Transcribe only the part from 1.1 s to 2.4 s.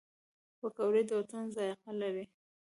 وطن ذایقه لري